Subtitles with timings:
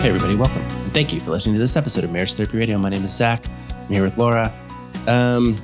[0.00, 0.62] Hey, everybody, welcome.
[0.94, 2.78] Thank you for listening to this episode of Marriage Therapy Radio.
[2.78, 3.44] My name is Zach.
[3.68, 4.54] I'm here with Laura.
[5.08, 5.56] Um,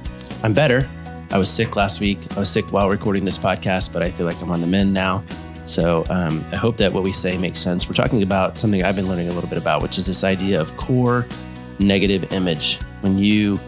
[0.43, 0.91] I'm better.
[1.30, 2.18] I was sick last week.
[2.36, 4.93] I was sick while recording this podcast, but I feel like I'm on the mend
[4.93, 5.23] now.
[5.66, 7.86] So um, I hope that what we say makes sense.
[7.86, 10.61] We're talking about something I've been learning a little bit about, which is this idea
[10.61, 11.27] of core
[11.79, 12.80] negative image.
[13.03, 13.61] When you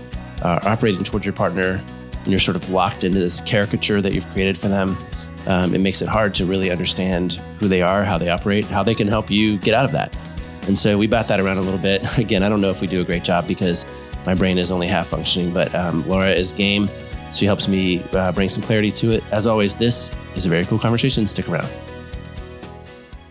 [0.42, 1.80] are operating towards your partner
[2.24, 4.98] and you're sort of locked into this caricature that you've created for them,
[5.46, 8.82] um, it makes it hard to really understand who they are, how they operate, how
[8.82, 10.16] they can help you get out of that.
[10.66, 12.18] And so we bat that around a little bit.
[12.18, 13.86] Again, I don't know if we do a great job because
[14.24, 16.88] my brain is only half functioning, but um, Laura is game.
[17.32, 19.24] She helps me uh, bring some clarity to it.
[19.30, 21.26] As always, this is a very cool conversation.
[21.28, 21.68] Stick around.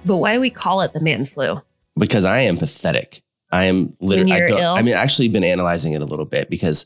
[0.05, 1.61] But why do we call it the man flu?
[1.98, 3.21] Because I am pathetic.
[3.52, 4.73] I am literally, I?
[4.73, 6.86] I mean, actually been analyzing it a little bit because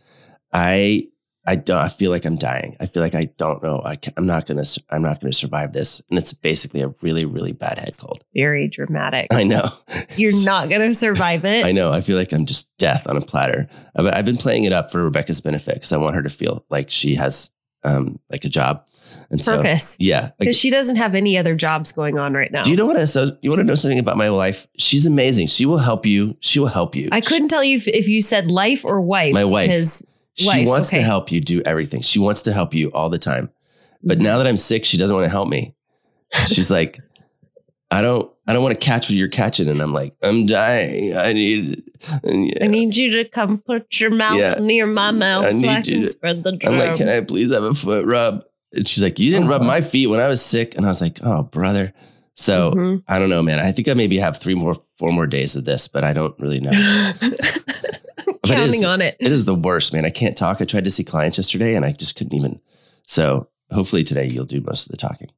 [0.53, 1.07] I
[1.49, 1.79] I don't.
[1.79, 2.77] I feel like I'm dying.
[2.79, 3.81] I feel like I don't know.
[3.83, 4.63] I am not gonna.
[4.91, 5.99] I'm not gonna survive this.
[6.07, 8.23] And it's basically a really, really bad head cold.
[8.35, 9.33] Very dramatic.
[9.33, 9.67] I know.
[10.15, 11.65] You're not gonna survive it.
[11.65, 11.91] I know.
[11.91, 13.67] I feel like I'm just death on a platter.
[13.95, 16.65] I've, I've been playing it up for Rebecca's benefit because I want her to feel
[16.69, 17.49] like she has
[17.83, 18.85] um like a job
[19.31, 19.91] and purpose.
[19.91, 22.61] So, yeah, because like, she doesn't have any other jobs going on right now.
[22.61, 24.67] Do you know what I so you want to know something about my wife?
[24.77, 25.47] She's amazing.
[25.47, 26.37] She will help you.
[26.41, 27.09] She will help you.
[27.11, 29.33] I couldn't tell you if, if you said life or wife.
[29.33, 30.03] My wife.
[30.39, 30.97] She wife, wants okay.
[30.97, 32.01] to help you do everything.
[32.01, 33.49] She wants to help you all the time.
[34.01, 34.23] But mm-hmm.
[34.23, 35.75] now that I'm sick, she doesn't want to help me.
[36.47, 36.99] She's like,
[37.91, 39.67] I don't I don't want to catch what you're catching.
[39.67, 41.15] And I'm like, I'm dying.
[41.15, 41.83] I need
[42.23, 42.63] yeah.
[42.63, 44.55] I need you to come put your mouth yeah.
[44.61, 46.73] near my mouth I so I can to, spread the germs.
[46.73, 48.45] I'm like, can I please have a foot rub?
[48.73, 49.59] And she's like, You didn't uh-huh.
[49.59, 50.75] rub my feet when I was sick.
[50.75, 51.93] And I was like, Oh, brother.
[52.35, 52.97] So mm-hmm.
[53.07, 53.59] I don't know, man.
[53.59, 56.39] I think I maybe have three more, four more days of this, but I don't
[56.39, 56.71] really know.
[58.55, 59.17] Counting it is, on it.
[59.19, 60.05] It is the worst, man.
[60.05, 60.61] I can't talk.
[60.61, 62.59] I tried to see clients yesterday and I just couldn't even.
[63.07, 65.29] So hopefully today you'll do most of the talking.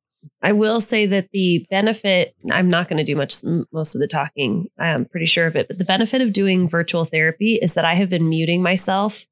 [0.43, 4.07] I will say that the benefit, I'm not going to do much, most of the
[4.07, 4.67] talking.
[4.77, 7.95] I'm pretty sure of it, but the benefit of doing virtual therapy is that I
[7.95, 9.25] have been muting myself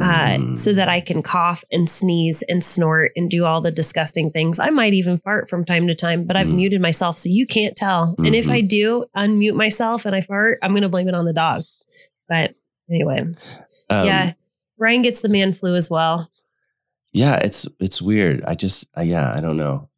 [0.00, 0.56] uh, mm.
[0.56, 4.58] so that I can cough and sneeze and snort and do all the disgusting things.
[4.58, 6.56] I might even fart from time to time, but I've mm.
[6.56, 8.12] muted myself so you can't tell.
[8.12, 8.26] Mm-hmm.
[8.26, 8.68] And if I mm-hmm.
[8.68, 11.64] do unmute myself and I fart, I'm going to blame it on the dog.
[12.28, 12.54] But
[12.90, 13.20] anyway,
[13.90, 14.32] um, yeah,
[14.78, 16.30] Ryan gets the man flu as well.
[17.12, 18.42] Yeah, it's it's weird.
[18.44, 19.88] I just yeah, I don't know.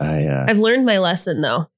[0.00, 1.68] I uh, I've learned my lesson though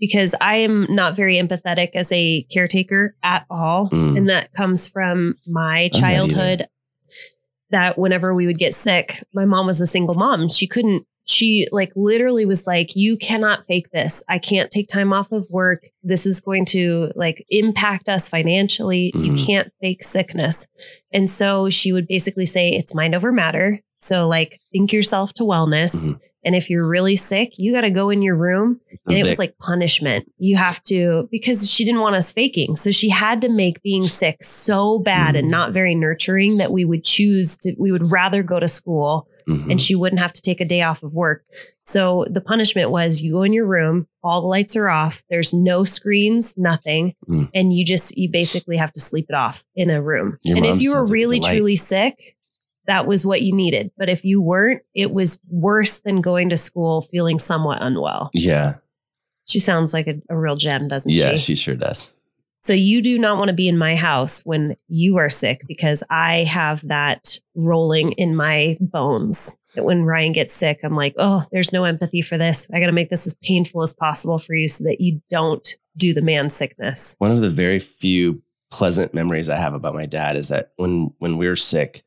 [0.00, 4.16] because I am not very empathetic as a caretaker at all, mm.
[4.16, 6.68] and that comes from my childhood.
[7.70, 10.48] That whenever we would get sick, my mom was a single mom.
[10.48, 14.22] She couldn't she like literally was like you cannot fake this.
[14.28, 15.84] I can't take time off of work.
[16.02, 19.12] This is going to like impact us financially.
[19.14, 19.24] Mm-hmm.
[19.24, 20.66] you can't fake sickness.
[21.12, 23.80] And so she would basically say it's mind over matter.
[23.98, 26.06] So like think yourself to wellness.
[26.06, 26.12] Mm-hmm.
[26.44, 28.80] and if you're really sick you got to go in your room.
[29.06, 30.32] And it was like punishment.
[30.38, 32.76] You have to because she didn't want us faking.
[32.76, 35.36] So she had to make being sick so bad mm-hmm.
[35.40, 39.28] and not very nurturing that we would choose to we would rather go to school
[39.48, 39.70] mm-hmm.
[39.70, 41.44] and she wouldn't have to take a day off of work.
[41.84, 45.52] So the punishment was you go in your room, all the lights are off, there's
[45.52, 47.50] no screens, nothing, mm.
[47.54, 50.38] and you just you basically have to sleep it off in a room.
[50.42, 52.36] Your and if you were really like truly sick,
[52.86, 53.90] that was what you needed.
[53.96, 58.30] But if you weren't, it was worse than going to school feeling somewhat unwell.
[58.32, 58.76] Yeah.
[59.46, 61.30] She sounds like a, a real gem, doesn't yeah, she?
[61.30, 62.14] Yeah, she sure does.
[62.68, 66.02] So you do not want to be in my house when you are sick because
[66.10, 69.56] I have that rolling in my bones.
[69.74, 72.66] That when Ryan gets sick, I'm like, oh, there's no empathy for this.
[72.70, 75.66] I got to make this as painful as possible for you so that you don't
[75.96, 77.16] do the man sickness.
[77.20, 81.14] One of the very few pleasant memories I have about my dad is that when
[81.20, 82.02] when we were sick,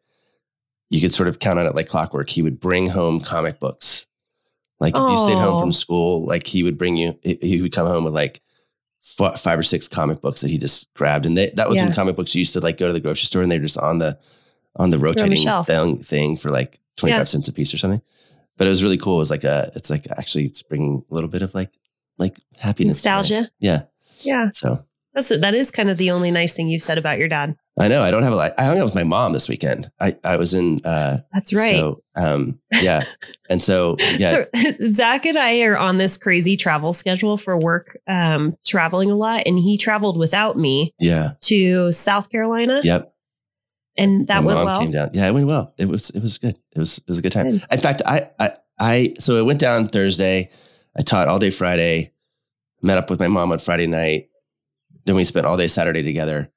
[0.91, 2.29] you could sort of count on it like clockwork.
[2.29, 4.05] He would bring home comic books.
[4.79, 5.09] Like if oh.
[5.09, 8.13] you stayed home from school, like he would bring you, he would come home with
[8.13, 8.41] like
[9.01, 11.87] five or six comic books that he just grabbed, and they, that was yeah.
[11.87, 12.33] in comic books.
[12.35, 14.19] You used to like go to the grocery store, and they're just on the
[14.75, 17.23] on the rotating thing, thing for like twenty five yeah.
[17.25, 18.01] cents a piece or something.
[18.57, 19.15] But it was really cool.
[19.15, 21.71] It was like a, it's like actually it's bringing a little bit of like
[22.17, 23.49] like happiness, nostalgia.
[23.59, 23.83] Yeah,
[24.21, 24.49] yeah.
[24.51, 27.55] So that's that is kind of the only nice thing you've said about your dad.
[27.79, 28.03] I know.
[28.03, 28.53] I don't have a lot.
[28.57, 29.91] I hung out with my mom this weekend.
[29.99, 30.81] I, I was in.
[30.85, 31.75] Uh, That's right.
[31.75, 33.03] So, um, yeah.
[33.49, 34.29] and so, yeah.
[34.29, 34.47] So
[34.87, 39.43] Zach and I are on this crazy travel schedule for work, um, traveling a lot.
[39.45, 40.93] And he traveled without me.
[40.99, 41.33] Yeah.
[41.41, 42.81] To South Carolina.
[42.83, 43.13] Yep.
[43.97, 44.79] And that my went well.
[44.79, 45.09] Came down.
[45.13, 45.73] Yeah, it went well.
[45.77, 46.09] It was.
[46.11, 46.57] It was good.
[46.73, 46.97] It was.
[46.97, 47.51] It was a good time.
[47.51, 47.63] Good.
[47.69, 49.13] In fact, I, I, I.
[49.19, 50.49] So I went down Thursday.
[50.97, 52.13] I taught all day Friday.
[52.81, 54.30] Met up with my mom on Friday night.
[55.05, 56.51] Then we spent all day Saturday together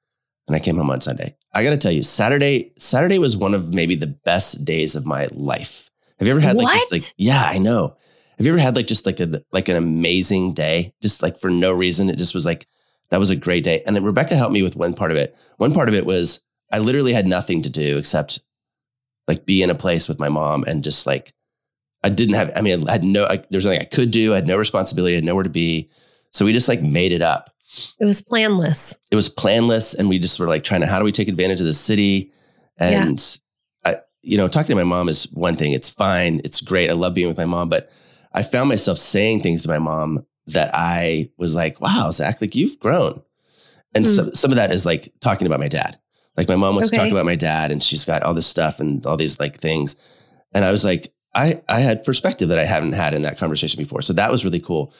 [0.47, 1.35] and I came home on Sunday.
[1.53, 5.05] I got to tell you, Saturday Saturday was one of maybe the best days of
[5.05, 5.89] my life.
[6.19, 6.73] Have you ever had like what?
[6.73, 7.95] just like yeah, I know.
[8.37, 11.49] Have you ever had like just like a like an amazing day, just like for
[11.49, 12.09] no reason?
[12.09, 12.67] It just was like
[13.09, 13.81] that was a great day.
[13.85, 15.37] And then Rebecca helped me with one part of it.
[15.57, 18.39] One part of it was I literally had nothing to do except
[19.27, 21.33] like be in a place with my mom and just like
[22.03, 22.51] I didn't have.
[22.55, 23.25] I mean, I had no.
[23.25, 24.33] I, there's nothing I could do.
[24.33, 25.15] I had no responsibility.
[25.15, 25.89] I had nowhere to be.
[26.33, 27.49] So we just like made it up.
[27.99, 28.95] It was planless.
[29.11, 31.61] It was planless, and we just were like trying to how do we take advantage
[31.61, 32.31] of the city?
[32.77, 33.39] And
[33.85, 33.93] yeah.
[33.93, 35.71] I, you know, talking to my mom is one thing.
[35.71, 36.41] It's fine.
[36.43, 36.89] It's great.
[36.89, 37.89] I love being with my mom, but
[38.33, 42.55] I found myself saying things to my mom that I was like, "Wow, Zach, like
[42.55, 43.21] you've grown."
[43.93, 44.15] And mm.
[44.15, 45.97] some some of that is like talking about my dad.
[46.37, 46.97] Like my mom wants okay.
[46.97, 49.57] to talk about my dad, and she's got all this stuff and all these like
[49.57, 49.95] things,
[50.53, 53.81] and I was like, I I had perspective that I haven't had in that conversation
[53.81, 54.93] before, so that was really cool.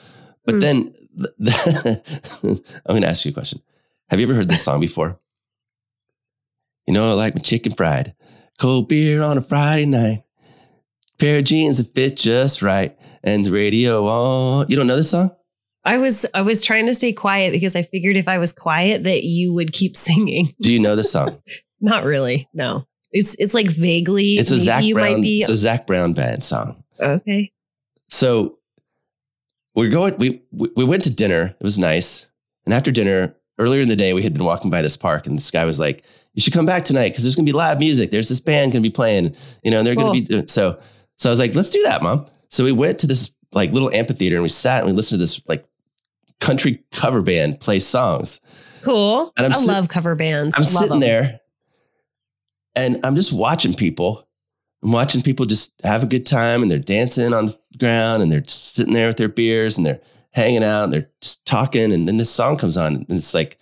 [0.46, 0.60] But mm.
[0.62, 3.62] then the, the I'm going to ask you a question.
[4.10, 5.20] Have you ever heard this song before?
[6.88, 8.14] You know, I like my chicken fried,
[8.60, 10.24] cold beer on a Friday night,
[11.18, 14.68] pair of jeans that fit just right, and the radio on.
[14.70, 15.32] You don't know this song?
[15.84, 19.04] I was I was trying to stay quiet because I figured if I was quiet
[19.04, 20.54] that you would keep singing.
[20.62, 21.42] Do you know the song?
[21.82, 22.48] Not really.
[22.54, 22.86] No.
[23.12, 24.36] It's it's like vaguely.
[24.36, 25.22] It's a Zac Brown.
[25.22, 26.84] Be, it's a Zac Brown band song.
[27.00, 27.52] Okay.
[28.10, 28.60] So
[29.76, 30.16] we're going.
[30.18, 31.56] We we went to dinner.
[31.60, 32.28] It was nice.
[32.66, 35.38] And after dinner, earlier in the day, we had been walking by this park, and
[35.38, 37.80] this guy was like, "You should come back tonight because there's going to be live
[37.80, 38.12] music.
[38.12, 39.36] There's this band going to be playing.
[39.64, 40.12] You know, and they're cool.
[40.12, 40.80] going to be so."
[41.18, 43.94] So I was like, "Let's do that, mom." So we went to this like little
[43.94, 45.66] amphitheater and we sat and we listened to this like
[46.40, 48.42] country cover band play songs.
[48.82, 49.34] Cool.
[49.38, 50.56] And I'm I sit- love cover bands.
[50.58, 51.00] I'm sitting them.
[51.00, 51.40] there
[52.76, 54.28] and I'm just watching people.
[54.84, 58.32] I'm watching people just have a good time and they're dancing on the ground and
[58.32, 60.02] they're just sitting there with their beers and they're
[60.32, 61.92] hanging out and they're just talking.
[61.92, 63.58] And then this song comes on and it's like,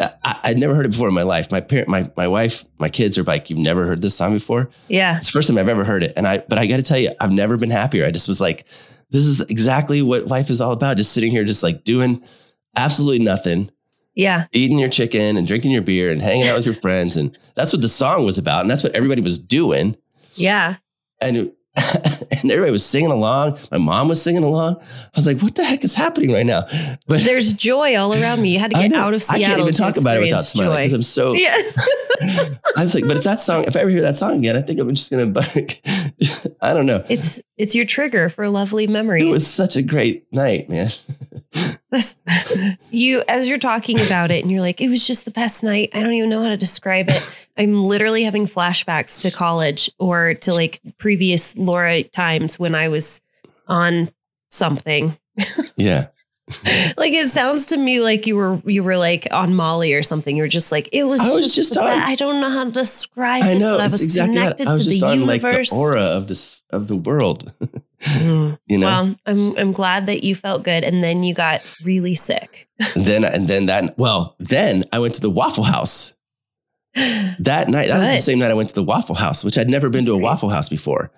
[0.00, 1.50] I, would never heard it before in my life.
[1.50, 4.70] My parent, my my wife, my kids are like, "You've never heard this song before?"
[4.86, 6.38] Yeah, it's the first time I've ever heard it, and I.
[6.38, 8.06] But I got to tell you, I've never been happier.
[8.06, 8.64] I just was like,
[9.10, 10.98] this is exactly what life is all about.
[10.98, 12.22] Just sitting here, just like doing
[12.76, 13.70] absolutely nothing.
[14.14, 14.46] Yeah.
[14.52, 17.16] Eating your chicken and drinking your beer and hanging out with your friends.
[17.16, 18.62] And that's what the song was about.
[18.62, 19.96] And that's what everybody was doing.
[20.34, 20.76] Yeah.
[21.20, 21.52] And
[22.42, 23.58] and everybody was singing along.
[23.70, 24.76] My mom was singing along.
[24.80, 26.66] I was like, "What the heck is happening right now?"
[27.06, 28.50] But there's joy all around me.
[28.50, 29.44] You had to get out of Seattle.
[29.44, 31.32] I can't even talk about it without smiling because I'm so.
[31.32, 31.56] Yeah.
[32.20, 34.60] I was like, but if that song, if I ever hear that song again, I
[34.60, 35.26] think I'm just gonna.
[35.26, 35.80] like,
[36.60, 37.04] I don't know.
[37.08, 39.22] It's it's your trigger for lovely memories.
[39.22, 40.88] It was such a great night, man.
[42.90, 45.90] you as you're talking about it, and you're like, it was just the best night.
[45.94, 47.36] I don't even know how to describe it.
[47.56, 53.20] I'm literally having flashbacks to college or to like previous Laura times when I was
[53.66, 54.10] on
[54.48, 55.16] something.
[55.76, 56.08] Yeah.
[56.96, 60.36] like it sounds to me like you were you were like on Molly or something.
[60.36, 61.20] You were just like it was.
[61.20, 63.42] I was just, on, I don't know how to describe.
[63.42, 64.36] I know it, I was exactly.
[64.36, 65.70] Connected I was just on universe.
[65.70, 67.52] like the aura of this of the world.
[68.02, 68.58] mm.
[68.66, 68.86] You know.
[68.86, 72.68] Well, I'm I'm glad that you felt good, and then you got really sick.
[72.96, 76.14] then and then that well then I went to the Waffle House
[76.94, 78.00] that night, that Good.
[78.00, 80.10] was the same night I went to the Waffle House, which I'd never been That's
[80.10, 80.24] to a great.
[80.24, 81.10] Waffle House before.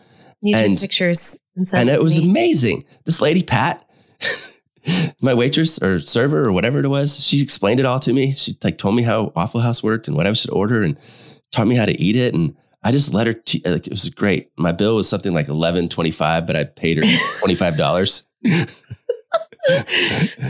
[0.43, 2.31] You and, took pictures and, and it was me.
[2.31, 2.85] amazing.
[3.05, 3.85] This lady, Pat,
[5.21, 8.33] my waitress or server or whatever it was, she explained it all to me.
[8.33, 10.97] She like told me how Waffle House worked and what I should order and
[11.53, 12.35] taught me how to eat it.
[12.35, 14.51] And I just let her, t- like, it was great.
[14.57, 18.27] My bill was something like eleven twenty five, but I paid her $25.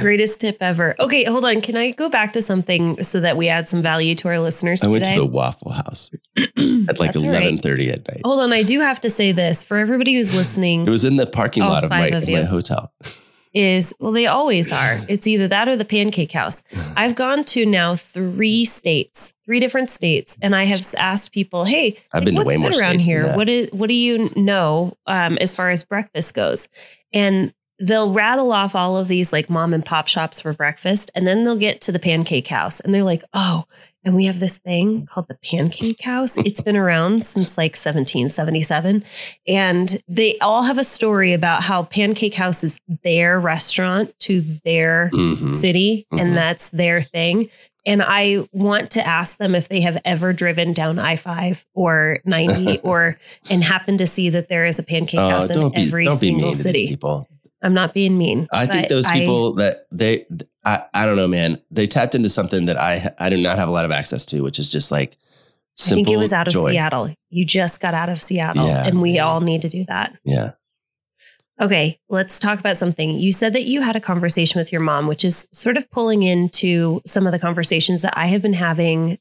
[0.00, 0.94] Greatest tip ever.
[1.00, 1.60] Okay, hold on.
[1.60, 4.82] Can I go back to something so that we add some value to our listeners?
[4.82, 7.98] I went to the Waffle House at like eleven thirty right.
[7.98, 8.20] at night.
[8.24, 10.86] Hold on, I do have to say this for everybody who's listening.
[10.86, 12.92] It was in the parking lot of my, of my hotel.
[13.52, 15.00] Is well, they always are.
[15.08, 16.62] It's either that or the Pancake House.
[16.96, 21.98] I've gone to now three states, three different states, and I have asked people, "Hey,
[22.12, 23.34] I've been what's way more around here.
[23.34, 26.68] What is what do you know um, as far as breakfast goes?"
[27.12, 31.26] And they'll rattle off all of these like mom and pop shops for breakfast and
[31.26, 33.64] then they'll get to the pancake house and they're like oh
[34.04, 39.04] and we have this thing called the pancake house it's been around since like 1777
[39.46, 45.10] and they all have a story about how pancake house is their restaurant to their
[45.12, 45.50] mm-hmm.
[45.50, 46.24] city mm-hmm.
[46.24, 47.48] and that's their thing
[47.86, 52.20] and I want to ask them if they have ever driven down I five or
[52.24, 53.16] ninety, or
[53.48, 56.54] and happen to see that there is a pancake oh, house in be, every single
[56.54, 56.88] city.
[56.88, 57.26] people.
[57.62, 58.48] I'm not being mean.
[58.52, 60.26] I think those people I, that they,
[60.64, 61.60] I, I don't know, man.
[61.70, 64.42] They tapped into something that I, I do not have a lot of access to,
[64.42, 65.18] which is just like
[65.78, 66.70] I think it was out of joy.
[66.70, 67.14] Seattle.
[67.30, 69.26] You just got out of Seattle, yeah, and we yeah.
[69.26, 70.16] all need to do that.
[70.24, 70.52] Yeah.
[71.60, 73.18] Okay, let's talk about something.
[73.18, 76.22] You said that you had a conversation with your mom, which is sort of pulling
[76.22, 79.18] into some of the conversations that I have been having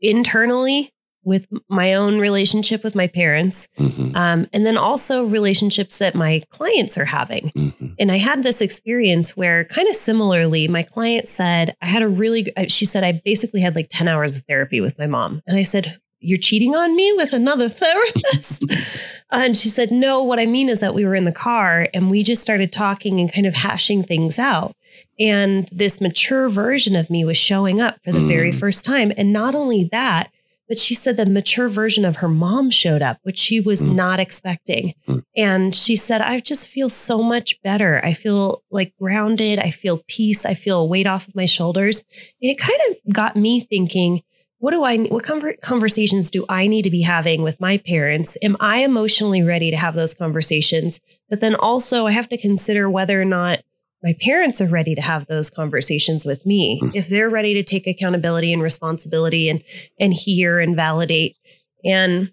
[0.00, 4.16] internally with my own relationship with my parents, mm-hmm.
[4.16, 7.52] um, and then also relationships that my clients are having.
[7.54, 7.86] Mm-hmm.
[7.98, 12.08] And I had this experience where, kind of similarly, my client said, I had a
[12.08, 15.42] really, she said, I basically had like 10 hours of therapy with my mom.
[15.46, 18.64] And I said, You're cheating on me with another therapist?
[19.30, 22.10] and she said, No, what I mean is that we were in the car and
[22.10, 24.74] we just started talking and kind of hashing things out.
[25.18, 28.28] And this mature version of me was showing up for the mm.
[28.28, 29.12] very first time.
[29.16, 30.30] And not only that,
[30.70, 33.92] but she said the mature version of her mom showed up, which she was mm.
[33.92, 34.94] not expecting.
[35.08, 35.24] Mm.
[35.36, 38.00] And she said, I just feel so much better.
[38.04, 39.58] I feel like grounded.
[39.58, 40.46] I feel peace.
[40.46, 42.04] I feel a weight off of my shoulders.
[42.40, 44.22] And it kind of got me thinking,
[44.58, 45.24] what do I, what
[45.60, 48.38] conversations do I need to be having with my parents?
[48.40, 51.00] Am I emotionally ready to have those conversations?
[51.28, 53.58] But then also, I have to consider whether or not
[54.02, 56.94] my parents are ready to have those conversations with me mm.
[56.94, 59.62] if they're ready to take accountability and responsibility and
[59.98, 61.36] and hear and validate
[61.84, 62.32] and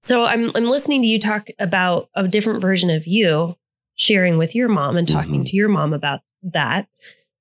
[0.00, 3.56] so i'm i'm listening to you talk about a different version of you
[3.96, 5.44] sharing with your mom and talking mm-hmm.
[5.44, 6.88] to your mom about that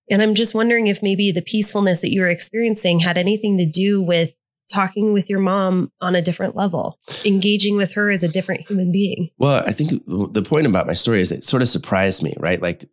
[0.10, 3.66] and i'm just wondering if maybe the peacefulness that you were experiencing had anything to
[3.66, 4.34] do with
[4.74, 8.92] talking with your mom on a different level, engaging with her as a different human
[8.92, 9.30] being.
[9.38, 12.62] Well, I think the point about my story is it sort of surprised me, right?
[12.62, 12.86] Like,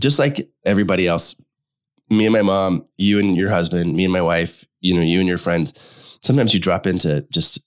[0.00, 1.34] just like everybody else,
[2.10, 5.20] me and my mom, you and your husband, me and my wife, you know, you
[5.20, 5.72] and your friends,
[6.22, 7.60] sometimes you drop into just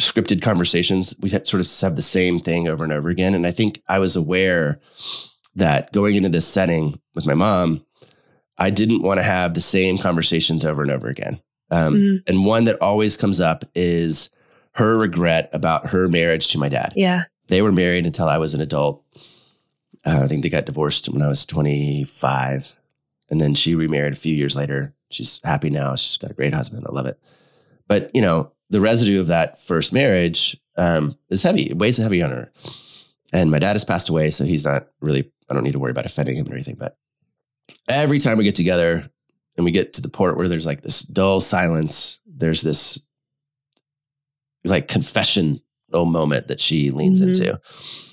[0.00, 1.14] scripted conversations.
[1.20, 3.34] We sort of have the same thing over and over again.
[3.34, 4.80] And I think I was aware
[5.54, 7.84] that going into this setting with my mom,
[8.58, 11.40] I didn't want to have the same conversations over and over again.
[11.70, 12.16] Um, mm-hmm.
[12.26, 14.30] And one that always comes up is
[14.72, 16.92] her regret about her marriage to my dad.
[16.96, 17.24] Yeah.
[17.48, 19.04] They were married until I was an adult.
[20.04, 22.78] Uh, I think they got divorced when I was 25.
[23.30, 24.94] And then she remarried a few years later.
[25.10, 25.94] She's happy now.
[25.94, 26.86] She's got a great husband.
[26.88, 27.18] I love it.
[27.88, 31.70] But, you know, the residue of that first marriage um, is heavy.
[31.70, 32.50] It weighs heavy on her.
[33.32, 34.30] And my dad has passed away.
[34.30, 36.76] So he's not really, I don't need to worry about offending him or anything.
[36.76, 36.96] But
[37.88, 39.10] every time we get together,
[39.56, 42.20] and we get to the port where there's like this dull silence.
[42.26, 43.00] There's this
[44.64, 45.60] like confession
[46.04, 47.28] moment that she leans mm-hmm.
[47.28, 47.60] into.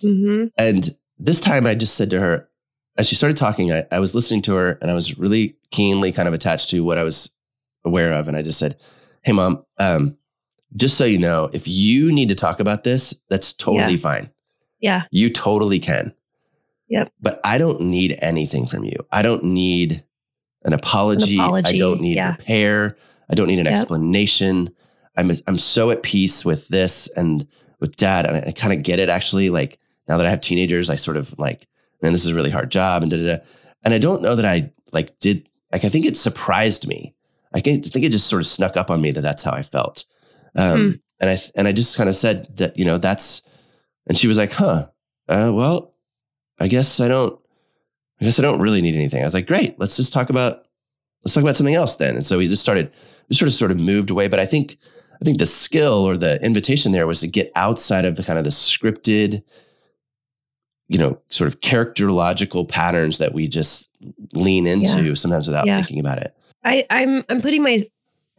[0.04, 0.46] Mm-hmm.
[0.58, 2.48] And this time I just said to her,
[2.98, 6.12] as she started talking, I, I was listening to her and I was really keenly
[6.12, 7.32] kind of attached to what I was
[7.84, 8.28] aware of.
[8.28, 8.80] And I just said,
[9.24, 10.18] Hey, mom, um,
[10.76, 14.00] just so you know, if you need to talk about this, that's totally yeah.
[14.00, 14.30] fine.
[14.80, 15.04] Yeah.
[15.12, 16.14] You totally can.
[16.90, 17.12] Yep.
[17.22, 18.96] But I don't need anything from you.
[19.12, 20.04] I don't need
[20.64, 21.38] an apology.
[21.38, 22.32] An apology I don't need yeah.
[22.32, 22.98] repair.
[23.30, 23.74] I don't need an yep.
[23.74, 24.74] explanation.
[25.18, 27.48] I'm I'm so at peace with this and
[27.80, 29.50] with dad, and I, I kind of get it actually.
[29.50, 31.68] Like now that I have teenagers, I sort of like,
[32.02, 33.44] man, this is a really hard job, and da da da.
[33.84, 37.14] And I don't know that I like did like I think it surprised me.
[37.54, 40.06] I think it just sort of snuck up on me that that's how I felt.
[40.56, 40.92] Um, hmm.
[41.20, 43.42] And I and I just kind of said that you know that's,
[44.08, 44.88] and she was like, huh,
[45.28, 45.94] uh, well,
[46.60, 47.41] I guess I don't
[48.22, 49.22] I guess I don't really need anything.
[49.22, 50.68] I was like, great, let's just talk about
[51.24, 52.16] let's talk about something else then.
[52.16, 52.92] And so we just started,
[53.30, 54.28] we sort of sort of moved away.
[54.28, 54.78] But I think
[55.22, 58.40] I think the skill or the invitation there was to get outside of the kind
[58.40, 59.44] of the scripted,
[60.88, 63.90] you know, sort of characterological patterns that we just
[64.34, 65.14] lean into yeah.
[65.14, 65.76] sometimes without yeah.
[65.76, 66.36] thinking about it.
[66.64, 67.80] I, I'm I'm putting my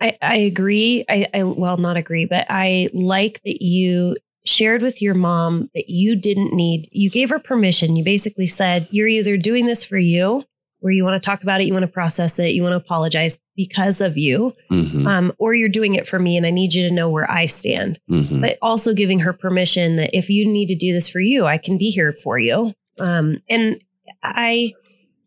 [0.00, 1.04] I, I agree.
[1.08, 5.88] I, I well not agree, but I like that you shared with your mom that
[5.88, 7.96] you didn't need, you gave her permission.
[7.96, 10.44] You basically said, you're either doing this for you,
[10.80, 12.76] where you want to talk about it, you want to process it, you want to
[12.76, 15.06] apologize because of you, mm-hmm.
[15.06, 17.46] um, or you're doing it for me and I need you to know where I
[17.46, 18.00] stand.
[18.10, 18.40] Mm-hmm.
[18.40, 21.56] But also giving her permission that if you need to do this for you, I
[21.56, 22.74] can be here for you.
[22.98, 23.80] Um, and
[24.24, 24.72] I,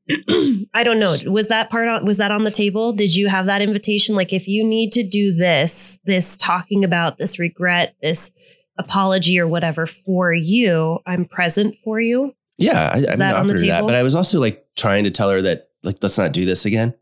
[0.74, 1.16] I don't know.
[1.26, 2.92] Was that part on, was that on the table?
[2.92, 4.14] Did you have that invitation?
[4.16, 8.32] Like, if you need to do this, this talking about this regret, this
[8.78, 12.36] apology or whatever for you, I'm present for you.
[12.58, 15.30] Yeah, I, I that offered her that, but I was also like trying to tell
[15.30, 16.94] her that like let's not do this again.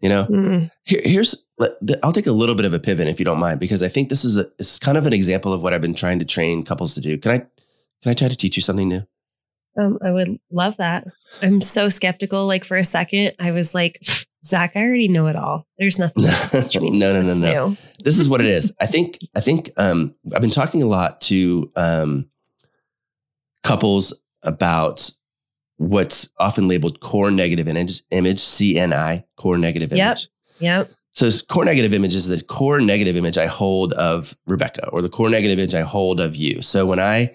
[0.00, 0.70] You know, mm.
[0.84, 1.44] Here, here's
[2.02, 4.08] I'll take a little bit of a pivot if you don't mind because I think
[4.08, 6.64] this is a it's kind of an example of what I've been trying to train
[6.64, 7.18] couples to do.
[7.18, 9.02] Can I can I try to teach you something new?
[9.78, 11.06] Um, I would love that.
[11.42, 12.46] I'm so skeptical.
[12.46, 14.06] Like for a second, I was like,
[14.44, 15.66] Zach, I already know it all.
[15.78, 16.24] There's nothing.
[16.98, 17.68] no, no, no, no.
[17.68, 17.76] New.
[18.04, 18.74] This is what it is.
[18.80, 19.18] I think.
[19.34, 19.70] I think.
[19.76, 22.28] Um, I've been talking a lot to um,
[23.62, 25.10] couples about
[25.78, 30.28] what's often labeled core negative image, image CNI, core negative image.
[30.60, 30.88] Yep.
[30.88, 30.90] Yep.
[31.12, 35.08] So core negative image is the core negative image I hold of Rebecca, or the
[35.08, 36.60] core negative image I hold of you.
[36.60, 37.34] So when I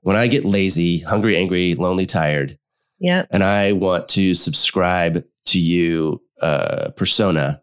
[0.00, 2.58] when I get lazy, hungry, angry, lonely, tired,
[2.98, 7.62] yeah, and I want to subscribe to you uh, persona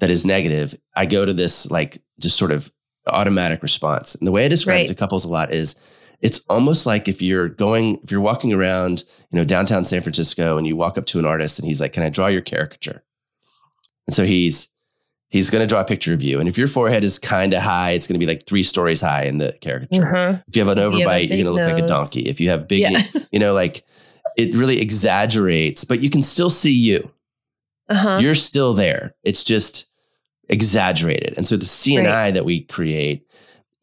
[0.00, 2.70] that is negative, I go to this like just sort of
[3.06, 4.14] automatic response.
[4.14, 4.84] And the way I describe right.
[4.84, 5.74] it to couples a lot is
[6.20, 10.56] it's almost like if you're going, if you're walking around, you know, downtown San Francisco
[10.56, 13.02] and you walk up to an artist and he's like, Can I draw your caricature?
[14.06, 14.68] And so he's
[15.28, 16.38] he's going to draw a picture of you.
[16.38, 19.00] And if your forehead is kind of high, it's going to be like three stories
[19.00, 20.06] high in the caricature.
[20.06, 20.38] Uh-huh.
[20.46, 22.22] If you have an overbite, you are going to look like a donkey.
[22.22, 23.02] If you have big, yeah.
[23.32, 23.82] you know, like
[24.36, 27.10] it really exaggerates, but you can still see you.
[27.88, 28.18] Uh-huh.
[28.20, 29.14] You're still there.
[29.22, 29.86] It's just
[30.48, 31.34] exaggerated.
[31.36, 32.30] And so the CNI right.
[32.32, 33.26] that we create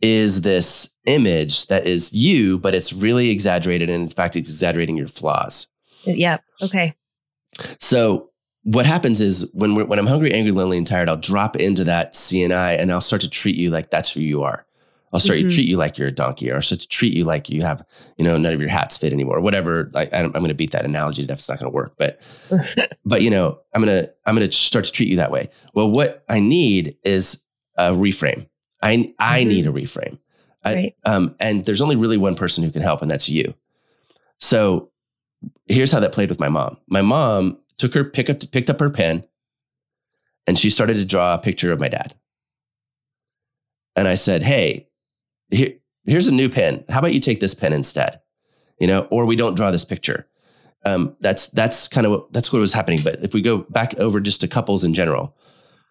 [0.02, 3.90] is this image that is you, but it's really exaggerated.
[3.90, 5.68] And in fact, it's exaggerating your flaws.
[6.04, 6.38] Yeah.
[6.62, 6.94] Okay.
[7.80, 8.30] So
[8.64, 12.14] what happens is when when I'm hungry, angry, lonely, and tired, I'll drop into that
[12.14, 14.66] CNI and I'll start to treat you like that's who you are.
[15.14, 15.50] I'll start mm-hmm.
[15.50, 17.62] to treat you like you're a donkey, or I'll start to treat you like you
[17.62, 17.86] have,
[18.18, 19.92] you know, none of your hats fit anymore, whatever.
[19.94, 21.26] Like I'm, I'm going to beat that analogy.
[21.26, 22.20] That's not going to work, but,
[23.06, 25.50] but you know, I'm gonna I'm gonna start to treat you that way.
[25.76, 27.46] Well, what I need is
[27.78, 28.48] a reframe.
[28.82, 29.50] I I mm-hmm.
[29.50, 30.18] need a reframe.
[30.66, 30.96] I, right.
[31.06, 33.54] um, and there's only really one person who can help, and that's you.
[34.40, 34.92] So
[35.68, 36.78] here's how that played with my mom.
[36.88, 39.26] My mom took her pick up picked up her pen,
[40.48, 42.16] and she started to draw a picture of my dad.
[43.96, 44.88] And I said, "Hey,
[45.54, 45.74] here,
[46.06, 46.84] here's a new pen.
[46.90, 48.20] How about you take this pen instead?
[48.80, 50.28] You know, or we don't draw this picture."
[50.86, 53.02] Um, that's that's kind of what, that's what was happening.
[53.04, 55.36] But if we go back over just to couples in general,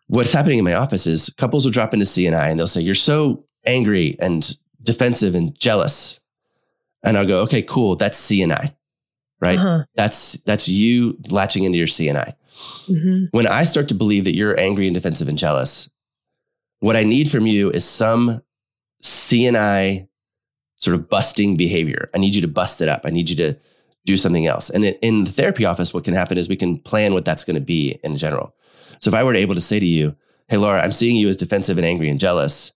[0.08, 2.94] what's happening in my office is couples will drop into CNI and they'll say, "You're
[2.94, 6.20] so angry and defensive and jealous,"
[7.02, 7.96] and I'll go, "Okay, cool.
[7.96, 8.74] That's CNI,
[9.40, 9.58] right?
[9.58, 9.84] Uh-huh.
[9.94, 12.34] That's that's you latching into your CNI."
[12.88, 13.24] Mm-hmm.
[13.30, 15.90] When I start to believe that you're angry and defensive and jealous,
[16.80, 18.42] what I need from you is some
[19.02, 20.08] CNI
[20.76, 22.08] sort of busting behavior.
[22.14, 23.02] I need you to bust it up.
[23.04, 23.56] I need you to
[24.04, 24.68] do something else.
[24.68, 27.54] And in the therapy office, what can happen is we can plan what that's going
[27.54, 28.54] to be in general.
[28.98, 30.16] So if I were able to say to you,
[30.48, 32.72] Hey, Laura, I'm seeing you as defensive and angry and jealous,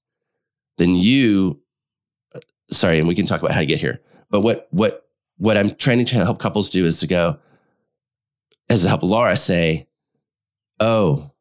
[0.78, 1.61] then you,
[2.35, 2.40] uh,
[2.71, 4.00] sorry, and we can talk about how to get here.
[4.30, 7.38] But what, what, what I'm trying to help couples do is to go,
[8.71, 9.88] as to help Laura say,
[10.78, 11.33] Oh,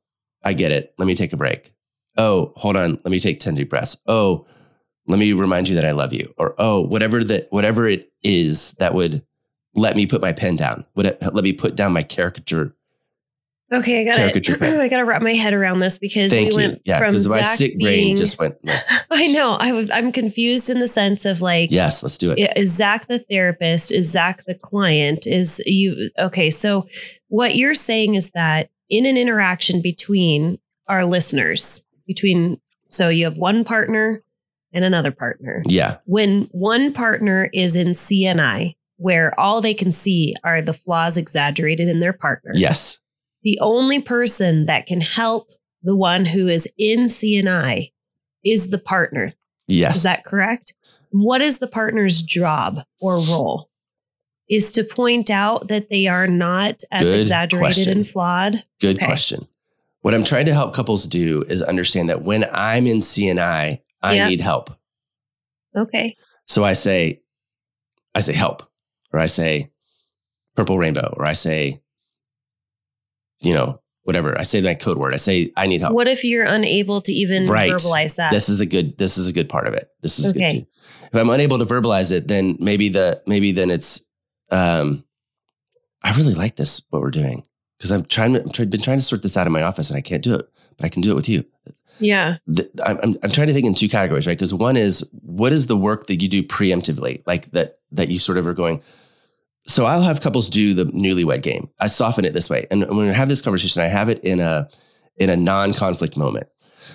[0.43, 0.93] I get it.
[0.97, 1.73] Let me take a break.
[2.17, 2.91] Oh, hold on.
[3.03, 3.97] Let me take 10 deep breaths.
[4.07, 4.45] Oh,
[5.07, 6.33] let me remind you that I love you.
[6.37, 9.23] Or, oh, whatever that, whatever it is that would
[9.75, 10.85] let me put my pen down.
[10.95, 12.75] Would it let me put down my caricature?
[13.71, 14.49] Okay, I got it.
[14.61, 17.41] I got to wrap my head around this because Thank we went yeah, from my
[17.41, 18.55] sick being, brain just went.
[19.11, 19.57] I know.
[19.59, 21.71] I w- I'm confused in the sense of like.
[21.71, 22.53] Yes, let's do it.
[22.55, 23.91] Is Zach the therapist?
[23.91, 25.25] Is Zach the client?
[25.25, 26.51] Is you okay?
[26.51, 26.87] So
[27.29, 33.37] what you're saying is that in an interaction between our listeners, between so you have
[33.37, 34.21] one partner
[34.75, 35.63] and another partner.
[35.65, 35.97] Yeah.
[36.05, 41.87] When one partner is in CNI, where all they can see are the flaws exaggerated
[41.87, 42.51] in their partner.
[42.53, 42.99] Yes.
[43.43, 45.49] The only person that can help
[45.81, 47.91] the one who is in CNI
[48.43, 49.29] is the partner.
[49.67, 49.97] Yes.
[49.97, 50.75] Is that correct?
[51.11, 53.69] What is the partner's job or role?
[54.49, 57.97] Is to point out that they are not as Good exaggerated question.
[57.97, 58.63] and flawed.
[58.79, 59.05] Good okay.
[59.05, 59.47] question.
[60.01, 64.13] What I'm trying to help couples do is understand that when I'm in CNI, I
[64.13, 64.29] yep.
[64.29, 64.69] need help.
[65.75, 66.15] Okay.
[66.45, 67.21] So I say,
[68.13, 68.63] I say help
[69.11, 69.71] or I say
[70.55, 71.81] purple rainbow, or I say,
[73.39, 74.37] you know, whatever.
[74.37, 75.13] I say that code word.
[75.13, 75.93] I say I need help.
[75.93, 77.71] What if you're unable to even right.
[77.71, 78.31] verbalize that?
[78.31, 78.97] This is a good.
[78.97, 79.89] This is a good part of it.
[80.01, 80.39] This is okay.
[80.39, 80.67] good too.
[81.07, 84.01] If I'm unable to verbalize it, then maybe the maybe then it's.
[84.51, 85.03] um
[86.03, 87.43] I really like this what we're doing
[87.77, 88.61] because I'm trying to.
[88.61, 90.45] I've been trying to sort this out in my office and I can't do it,
[90.77, 91.43] but I can do it with you.
[91.99, 92.37] Yeah.
[92.47, 94.37] The, I'm, I'm trying to think in two categories, right?
[94.37, 98.19] Because one is what is the work that you do preemptively, like that that you
[98.19, 98.81] sort of are going
[99.67, 101.69] so I'll have couples do the newlywed game.
[101.79, 102.67] I soften it this way.
[102.69, 104.67] And when I have this conversation, I have it in a
[105.17, 106.47] in a non-conflict moment.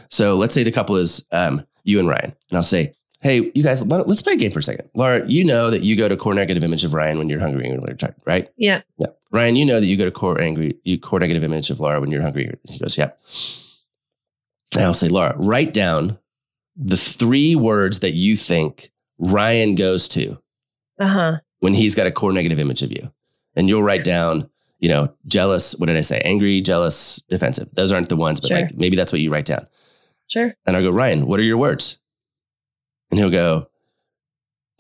[0.09, 3.63] So let's say the couple is um, you and Ryan, and I'll say, "Hey, you
[3.63, 4.89] guys, let's play a game for a second.
[4.95, 7.69] Laura, you know that you go to core negative image of Ryan when you're hungry
[7.69, 8.49] and you're tired, right?
[8.57, 8.83] Yeah.
[8.99, 9.09] Yeah.
[9.33, 12.01] Ryan, you know that you go to core angry, you core negative image of Laura
[12.01, 12.53] when you're hungry.
[12.69, 13.11] He goes, "Yeah."
[14.77, 16.19] I'll say, Laura, write down
[16.77, 20.41] the three words that you think Ryan goes to.
[20.99, 23.13] Uh huh when he's got a core negative image of you.
[23.55, 26.21] And you'll write down, you know, jealous, what did I say?
[26.25, 27.69] Angry, jealous, defensive.
[27.75, 28.61] Those aren't the ones, but sure.
[28.61, 29.67] like maybe that's what you write down.
[30.27, 30.55] Sure.
[30.67, 31.99] And I'll go, Ryan, what are your words?
[33.11, 33.69] And he'll go,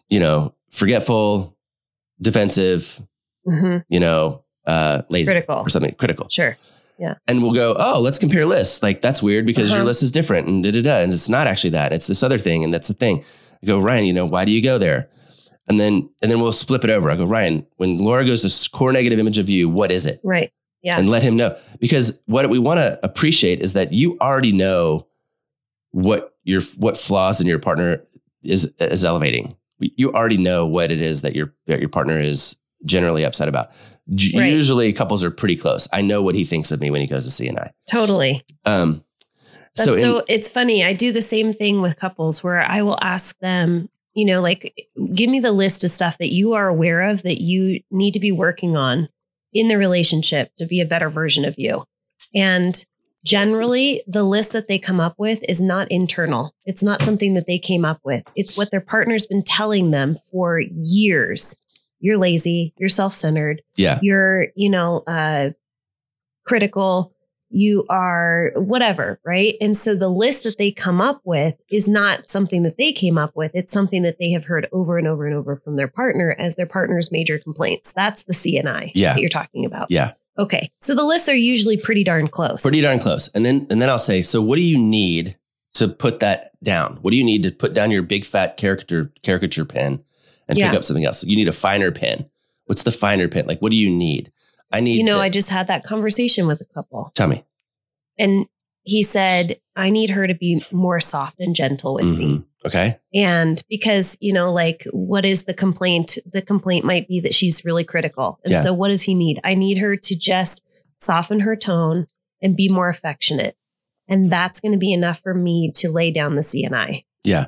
[0.08, 1.56] you know, forgetful,
[2.20, 3.00] defensive,
[3.46, 3.78] mm-hmm.
[3.88, 5.56] you know, uh, lazy critical.
[5.56, 6.28] or something critical.
[6.28, 6.56] Sure.
[7.00, 7.14] Yeah.
[7.26, 8.82] And we'll go, oh, let's compare lists.
[8.82, 9.78] Like that's weird because uh-huh.
[9.78, 10.98] your list is different and da da da.
[11.00, 11.92] And it's not actually that.
[11.92, 12.62] It's this other thing.
[12.62, 13.24] And that's the thing.
[13.62, 15.08] I go, Ryan, you know, why do you go there?
[15.70, 17.10] and then and then we'll flip it over.
[17.10, 20.20] I go, Ryan, when Laura goes to core negative image of you, what is it?
[20.24, 20.52] Right.
[20.82, 20.98] Yeah.
[20.98, 21.56] And let him know.
[21.78, 25.06] Because what we want to appreciate is that you already know
[25.92, 28.04] what your what flaws in your partner
[28.42, 29.54] is is elevating.
[29.78, 33.68] You already know what it is that your that your partner is generally upset about.
[34.10, 34.52] Right.
[34.52, 35.86] Usually, couples are pretty close.
[35.92, 37.70] I know what he thinks of me when he goes to CNI.
[37.88, 38.44] Totally.
[38.64, 39.04] Um,
[39.76, 40.84] That's so, in, so it's funny.
[40.84, 44.74] I do the same thing with couples where I will ask them, you know, like,
[45.14, 48.20] give me the list of stuff that you are aware of that you need to
[48.20, 49.08] be working on
[49.52, 51.84] in the relationship to be a better version of you.
[52.34, 52.84] And
[53.24, 56.52] generally, the list that they come up with is not internal.
[56.66, 58.24] It's not something that they came up with.
[58.34, 61.54] It's what their partner's been telling them for years
[62.00, 65.50] you're lazy, you're self-centered, yeah, you're, you know, uh,
[66.44, 67.14] critical,
[67.50, 69.56] you are whatever, right?
[69.60, 73.18] And so the list that they come up with is not something that they came
[73.18, 73.50] up with.
[73.54, 76.54] It's something that they have heard over and over and over from their partner as
[76.54, 77.92] their partner's major complaints.
[77.92, 79.14] That's the CNI yeah.
[79.14, 79.90] that you're talking about.
[79.90, 80.12] Yeah.
[80.38, 80.70] Okay.
[80.80, 82.62] So the lists are usually pretty darn close.
[82.62, 83.28] Pretty darn close.
[83.34, 85.36] And then and then I'll say, so what do you need
[85.74, 86.98] to put that down?
[87.02, 90.04] What do you need to put down your big fat caricature caricature pen
[90.50, 90.68] and yeah.
[90.68, 91.24] pick up something else.
[91.24, 92.28] You need a finer pen.
[92.66, 93.46] What's the finer pen?
[93.46, 94.32] Like, what do you need?
[94.70, 94.98] I need.
[94.98, 97.12] You know, the, I just had that conversation with a couple.
[97.14, 97.44] Tell me.
[98.18, 98.46] And
[98.82, 102.18] he said, I need her to be more soft and gentle with mm-hmm.
[102.18, 102.44] me.
[102.66, 102.98] Okay.
[103.14, 106.18] And because, you know, like, what is the complaint?
[106.30, 108.38] The complaint might be that she's really critical.
[108.44, 108.60] And yeah.
[108.60, 109.40] so, what does he need?
[109.44, 110.62] I need her to just
[110.98, 112.06] soften her tone
[112.42, 113.56] and be more affectionate.
[114.08, 117.04] And that's going to be enough for me to lay down the CNI.
[117.22, 117.46] Yeah.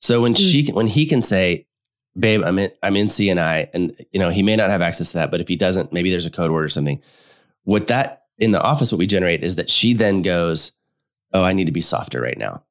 [0.00, 0.38] So when mm.
[0.38, 1.66] she when he can say,
[2.18, 5.18] babe, I'm in, I'm in CNI and you know, he may not have access to
[5.18, 7.02] that, but if he doesn't, maybe there's a code word or something.
[7.64, 10.72] What that in the office, what we generate is that she then goes,
[11.32, 12.64] Oh, I need to be softer right now.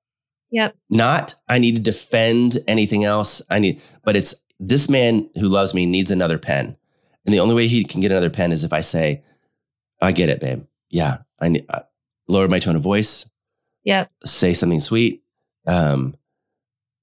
[0.49, 0.75] Yep.
[0.89, 3.41] Not I need to defend anything else.
[3.49, 6.77] I need, but it's this man who loves me needs another pen.
[7.25, 9.23] And the only way he can get another pen is if I say,
[10.01, 10.65] I get it, babe.
[10.89, 11.17] Yeah.
[11.39, 11.81] I need, uh,
[12.27, 13.29] lower my tone of voice.
[13.83, 14.11] Yep.
[14.23, 15.23] Say something sweet.
[15.67, 16.15] Um,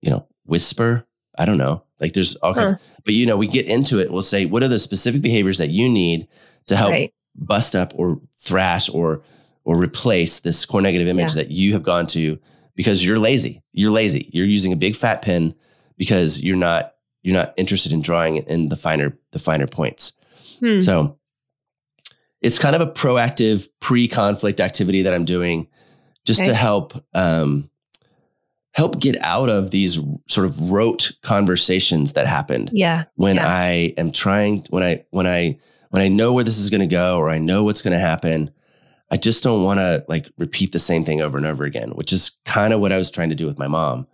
[0.01, 1.07] you know, whisper.
[1.37, 1.84] I don't know.
[2.01, 2.79] Like there's all kinds, huh.
[3.05, 4.11] but you know, we get into it.
[4.11, 6.29] We'll say, what are the specific behaviors that you need
[6.67, 7.15] to help right.
[7.37, 9.23] bust up or thrash or
[9.65, 11.43] or replace this core negative image yeah.
[11.43, 12.39] that you have gone to
[12.75, 13.63] because you're lazy.
[13.73, 14.31] You're lazy.
[14.33, 15.55] You're using a big fat pen
[15.97, 20.13] because you're not you're not interested in drawing in the finer the finer points.
[20.61, 20.81] Hmm.
[20.81, 21.19] So
[22.41, 25.69] it's kind of a proactive pre-conflict activity that I'm doing
[26.27, 26.51] just okay.
[26.51, 27.71] to help um,
[28.75, 32.71] help get out of these sort of rote conversations that happened.
[32.73, 33.05] Yeah.
[33.15, 33.47] When yeah.
[33.47, 35.59] I am trying when I when I
[35.91, 38.01] when I know where this is going to go or I know what's going to
[38.01, 38.51] happen,
[39.11, 42.13] I just don't want to like repeat the same thing over and over again, which
[42.13, 44.09] is kind of what I was trying to do with my mom.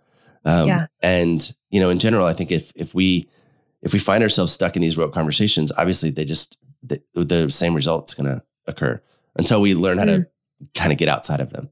[0.45, 0.87] Um, yeah.
[1.01, 3.27] And you know, in general, I think if if we
[3.81, 7.73] if we find ourselves stuck in these rote conversations, obviously they just the, the same
[7.73, 9.01] result's going to occur
[9.35, 10.25] until we learn how mm.
[10.25, 11.69] to kind of get outside of them.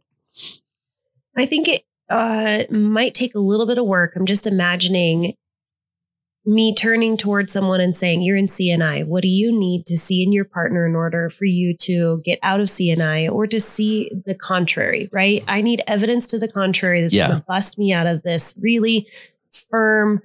[1.35, 4.15] I think it uh, might take a little bit of work.
[4.15, 5.35] I'm just imagining
[6.45, 9.05] me turning towards someone and saying, You're in CNI.
[9.05, 12.39] What do you need to see in your partner in order for you to get
[12.41, 15.43] out of CNI or to see the contrary, right?
[15.47, 17.27] I need evidence to the contrary that's yeah.
[17.27, 19.07] going to bust me out of this really
[19.51, 20.21] firm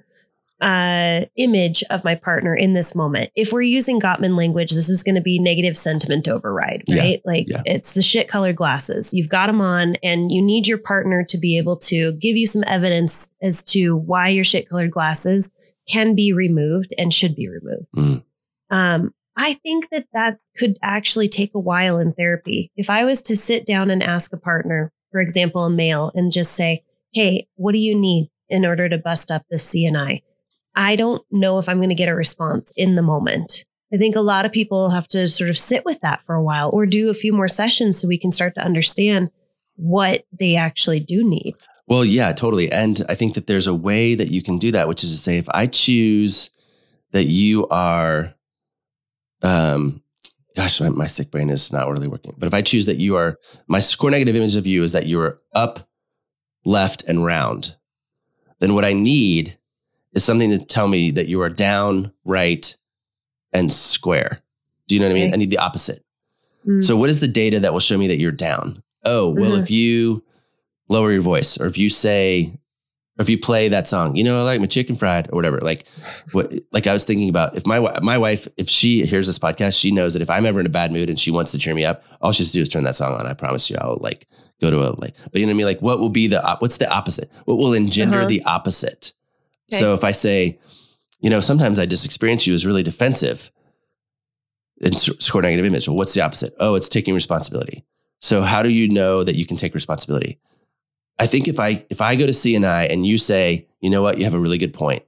[0.61, 3.31] uh, image of my partner in this moment.
[3.35, 7.21] If we're using Gottman language, this is going to be negative sentiment override, right?
[7.25, 7.61] Yeah, like yeah.
[7.65, 9.13] it's the shit colored glasses.
[9.13, 12.47] You've got them on, and you need your partner to be able to give you
[12.47, 15.51] some evidence as to why your shit colored glasses
[15.87, 17.87] can be removed and should be removed.
[17.95, 18.23] Mm.
[18.69, 22.71] Um, I think that that could actually take a while in therapy.
[22.77, 26.31] If I was to sit down and ask a partner, for example, a male, and
[26.31, 30.21] just say, Hey, what do you need in order to bust up this CNI?
[30.75, 33.65] I don't know if I'm going to get a response in the moment.
[33.93, 36.43] I think a lot of people have to sort of sit with that for a
[36.43, 39.31] while or do a few more sessions so we can start to understand
[39.75, 41.55] what they actually do need.
[41.87, 42.71] Well, yeah, totally.
[42.71, 45.17] And I think that there's a way that you can do that, which is to
[45.17, 46.49] say, if I choose
[47.11, 48.33] that you are,
[49.43, 50.01] um,
[50.55, 52.33] gosh, my, my sick brain is not really working.
[52.37, 55.05] But if I choose that you are, my core negative image of you is that
[55.05, 55.87] you are up,
[56.65, 57.75] left, and round,
[58.59, 59.57] then what I need
[60.15, 62.75] is something to tell me that you are down, right,
[63.53, 64.41] and square.
[64.87, 65.11] Do you know what.
[65.11, 65.33] I mean?
[65.33, 66.03] I need the opposite.
[66.65, 66.83] Mm.
[66.83, 68.81] So, what is the data that will show me that you're down?
[69.03, 69.61] Oh, well, mm-hmm.
[69.61, 70.23] if you
[70.89, 72.51] lower your voice, or if you say,
[73.17, 75.59] or if you play that song, you know, I like my chicken fried or whatever.
[75.59, 75.87] Like,
[76.31, 76.51] what?
[76.71, 79.91] Like I was thinking about if my my wife, if she hears this podcast, she
[79.91, 81.85] knows that if I'm ever in a bad mood and she wants to cheer me
[81.85, 83.27] up, all she has to do is turn that song on.
[83.27, 84.27] I promise you, I'll like
[84.61, 85.15] go to a like.
[85.31, 85.65] But you know what I mean?
[85.65, 87.31] Like, what will be the what's the opposite?
[87.45, 88.27] What will engender uh-huh.
[88.27, 89.13] the opposite?
[89.71, 89.79] Okay.
[89.79, 90.59] So if I say,
[91.19, 93.51] you know, sometimes I just experience you as really defensive
[94.81, 95.87] and score negative image.
[95.87, 96.53] Well, what's the opposite?
[96.59, 97.85] Oh, it's taking responsibility.
[98.19, 100.39] So how do you know that you can take responsibility?
[101.17, 104.17] I think if I if I go to CNI and you say, you know what,
[104.17, 105.03] you have a really good point.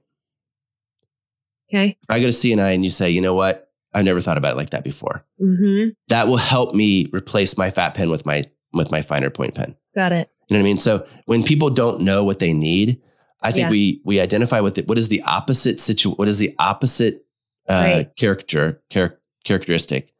[1.70, 1.98] Okay.
[2.02, 4.52] If I go to CNI and you say, you know what, I never thought about
[4.54, 5.24] it like that before.
[5.40, 5.90] Mm-hmm.
[6.08, 9.76] That will help me replace my fat pen with my with my finer point pen.
[9.94, 10.30] Got it.
[10.48, 10.78] You know what I mean?
[10.78, 13.02] So when people don't know what they need,
[13.42, 13.70] I think Yeah.
[13.70, 14.88] we we identify with it.
[14.88, 17.24] what is the opposite situ what is the opposite
[17.68, 18.16] uh, Right.
[18.16, 20.10] character char- characteristic.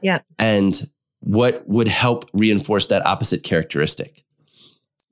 [0.00, 0.20] Yeah.
[0.38, 0.88] And
[1.20, 4.22] what would help reinforce that opposite characteristic?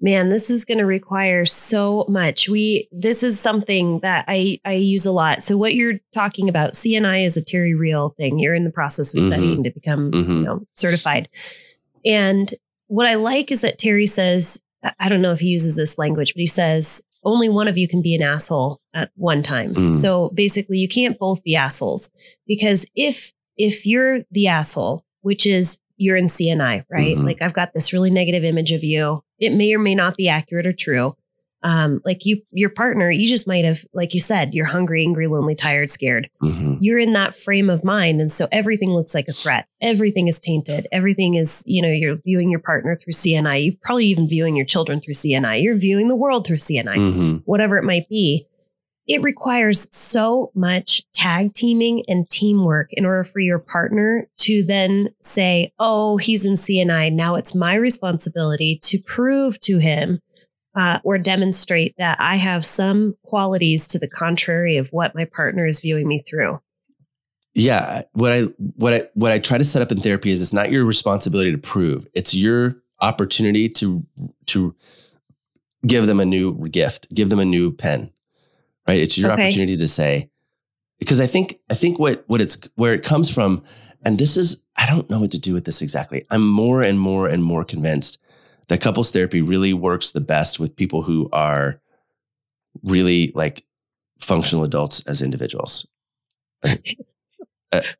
[0.00, 2.48] Man, this is going to require so much.
[2.48, 5.42] We this is something that I I use a lot.
[5.42, 8.38] So what you're talking about, CNI is a Terry Real thing.
[8.40, 9.26] You're in the process of Mhm.
[9.28, 10.28] studying to become Mhm.
[10.28, 11.28] you know certified.
[12.04, 12.52] And
[12.88, 14.60] what I like is that Terry says,
[14.98, 17.88] I don't know if he uses this language, but he says only one of you
[17.88, 19.74] can be an asshole at one time.
[19.74, 19.96] Mm.
[19.96, 22.10] So basically you can't both be assholes
[22.46, 27.16] because if if you're the asshole, which is you're in CNI, right?
[27.16, 27.24] Mhm.
[27.24, 29.22] Like I've got this really negative image of you.
[29.38, 31.16] It may or may not be accurate or true.
[31.62, 35.26] Um, like you, your partner, you just might have, like you said, you're hungry, angry,
[35.28, 36.28] lonely, tired, scared.
[36.42, 36.78] Mhm.
[36.80, 38.20] You're in that frame of mind.
[38.20, 39.66] And so everything looks like a threat.
[39.80, 40.88] Everything is tainted.
[40.90, 43.64] Everything is, you know, you're viewing your partner through CNI.
[43.64, 45.62] You're probably even viewing your children through CNI.
[45.62, 47.42] You're viewing the world through CNI Mhm.
[47.44, 48.46] whatever it might be,
[49.08, 55.10] it requires so much tag teaming and teamwork in order for your partner to then
[55.20, 57.08] say, Oh, he's in CNI.
[57.08, 60.20] Now it's my responsibility to prove to him
[60.74, 65.66] uh, or demonstrate that I have some qualities to the contrary of what my partner
[65.66, 66.60] is viewing me through.
[67.54, 68.42] Yeah, what I
[68.76, 71.52] what I what I try to set up in therapy is it's not your responsibility
[71.52, 72.06] to prove.
[72.14, 74.02] It's your opportunity to
[74.46, 74.74] to
[75.86, 78.10] give them a new gift, give them a new pen.
[78.88, 79.00] Right?
[79.00, 79.44] It's your Okay.
[79.44, 80.30] opportunity to say
[80.98, 83.62] because I think I think what what it's where it comes from
[84.04, 86.24] and this is I don't know what to do with this exactly.
[86.30, 88.18] I'm more and more and more convinced
[88.68, 91.80] that couples therapy really works the best with people who are
[92.82, 93.64] really like
[94.20, 95.88] functional adults as individuals.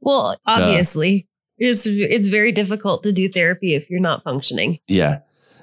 [0.01, 4.79] Well, obviously, it's it's very difficult to do therapy if you're not functioning.
[4.87, 5.21] Yeah.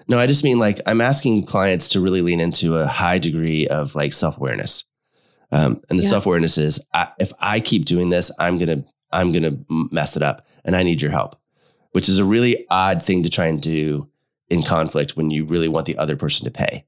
[0.07, 3.67] No, I just mean like I'm asking clients to really lean into a high degree
[3.67, 4.83] of like self awareness,
[5.51, 6.09] um, and the Yeah.
[6.09, 10.23] self awareness is I, if I keep doing this, I'm gonna I'm gonna mess it
[10.23, 11.35] up, and I need your help,
[11.91, 14.09] which is a really odd thing to try and do
[14.49, 16.85] in conflict when you really want the other person to pay.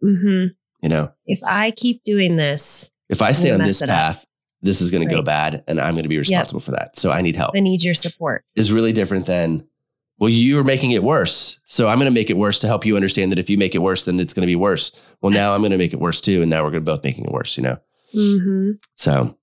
[0.00, 0.46] hmm
[0.82, 3.94] You know, If I keep doing this, if I stay on this it up.
[3.94, 4.26] path,
[4.62, 6.96] this is gonna go bad, and I'm gonna be responsible for that.
[6.96, 7.54] So I need help.
[7.56, 8.44] I need your support.
[8.56, 9.66] is really different than
[10.20, 12.96] well you're making it worse so i'm going to make it worse to help you
[12.96, 14.90] understand that if you make it worse then it's going to be worse
[15.22, 17.04] well now i'm going to make it worse too and now we're going to both
[17.04, 17.78] making it worse you know
[18.12, 19.38] hmm so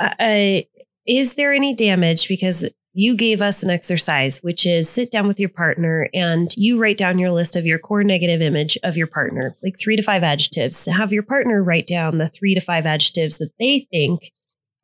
[0.00, 0.60] uh,
[1.06, 2.68] is there any damage because
[2.98, 6.98] you gave us an exercise which is sit down with your partner and you write
[6.98, 10.24] down your list of your core negative image of your partner like three to five
[10.24, 10.84] adjectives.
[10.86, 14.32] Have your partner write down the three to five adjectives that they think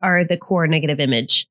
[0.00, 1.48] are the core negative image.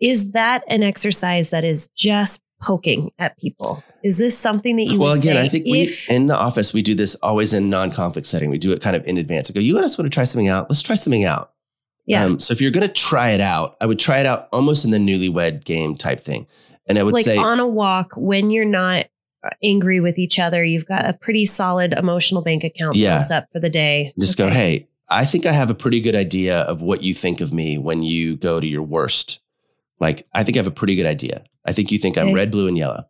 [0.00, 3.82] Is that an exercise that is just poking at people?
[4.04, 6.94] Is this something that you well again i think we in the office we do
[6.94, 8.50] this always in non-conflict setting.
[8.50, 9.50] We do it kind of in advance.
[9.50, 10.70] I go oh, you guys want to try something out.
[10.70, 11.52] Let's try something out
[12.06, 12.24] yeah.
[12.24, 14.84] Um, so if you're going to try it out i would try it out almost
[14.84, 16.46] in the newlywed game type thing.
[16.86, 19.06] And i would like say on a walk when you're not
[19.44, 23.18] uh, angry with each other you've got a pretty solid emotional bank account Yeah.
[23.18, 24.12] built up for the day.
[24.18, 27.40] Just go hey i think i have a pretty good idea of what you think
[27.40, 29.40] of me when you go to your worst.
[30.00, 31.44] Like i think i have a pretty good idea.
[31.64, 33.04] I think you think i'm red blue and yellow.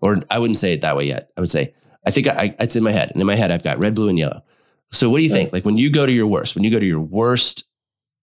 [0.00, 1.30] Or i wouldn't say it that way yet.
[1.36, 1.74] I would say
[2.06, 3.94] i think I, I, it's in my head and in my head i've got red
[3.96, 4.42] blue and yellow.
[4.92, 5.52] So what do you think?
[5.52, 7.64] Like when you go to your worst when you go to your worst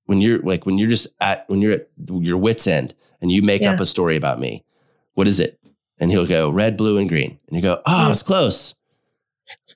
[0.06, 3.42] when you're like when you're just at when you're at your wits end and you
[3.42, 4.64] make up a story about me
[5.16, 5.60] what is it?
[6.00, 7.40] And he'll go red blue and green.
[7.48, 8.12] And you go oh Hmm.
[8.12, 8.76] it's close.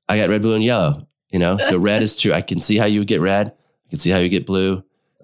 [0.10, 1.58] I got red blue and yellow you know?
[1.58, 2.32] So red is true.
[2.32, 3.50] I can see how you would get red.
[3.50, 4.76] I can see how you get blue.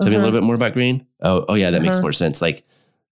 [0.01, 0.25] Tell me a Uh-huh.
[0.25, 1.05] little bit more about green.
[1.21, 2.03] Oh oh yeah that makes Uh-huh.
[2.07, 2.41] more sense.
[2.41, 2.65] Like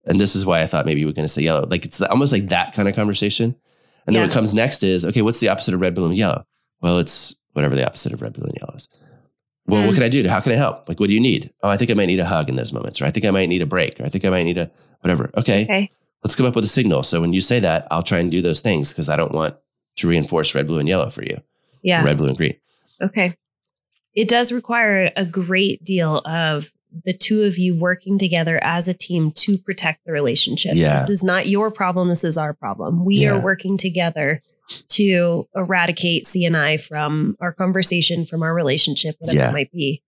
[0.06, 1.66] and this is why i thought maybe you were going to say yellow.
[1.70, 3.56] Like it's almost like that kind of conversation.
[4.08, 4.28] And then Yeah.
[4.28, 6.44] what comes next is okay what's the opposite of red blue and yellow?
[6.82, 8.88] Well it's whatever the opposite of red blue and yellow is
[9.67, 9.95] well what Mm.
[9.95, 10.28] can i do?
[10.28, 10.88] How can i help?
[10.89, 11.52] Like what do you need?
[11.63, 13.32] Oh i think i might need a hug in those moments or i think i
[13.32, 14.69] might need a break or i think i might need a
[15.02, 15.30] whatever.
[15.38, 15.63] Okay.
[15.63, 15.89] Okay.
[16.24, 17.04] Let's come up with a signal.
[17.04, 19.56] So when you say that i'll try and do those things because i don't want
[19.97, 21.41] to reinforce red blue and yellow for you.
[21.84, 22.04] Yeah.
[22.04, 22.56] Red blue and green.
[23.02, 23.36] Okay.
[24.13, 26.71] It does require a great deal of
[27.06, 30.74] the two of you working together as a team to protect the relationship.
[30.76, 31.00] Yeah.
[31.00, 33.06] this is not your problem this is our problem.
[33.06, 33.36] We Yeah.
[33.38, 34.41] are working together
[34.88, 39.50] to eradicate cni from our conversation from our relationship whatever Yeah.
[39.50, 40.02] it might be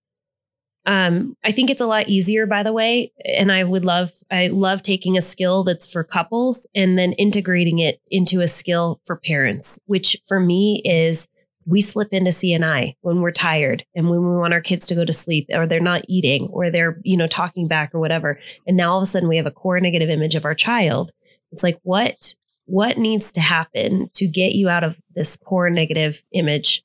[0.85, 3.13] Um, I think it's a lot easier, by the way.
[3.23, 7.79] And I would love, I love taking a skill that's for couples and then integrating
[7.79, 11.29] it into a skill for parents, which for me is
[11.67, 15.05] we slip into CNI when we're tired and when we want our kids to go
[15.05, 18.37] to sleep or they're not eating or they're, you know, talking back or whatever.
[18.67, 21.13] And now all of a sudden we have a core negative image of our child.
[21.53, 26.23] It's like, what, what needs to happen to get you out of this core negative
[26.33, 26.83] image